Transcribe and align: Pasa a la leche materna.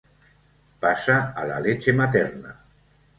Pasa 0.85 1.17
a 1.41 1.43
la 1.49 1.59
leche 1.65 1.93
materna. 1.99 2.55